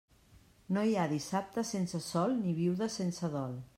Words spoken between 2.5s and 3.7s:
viuda sense dol.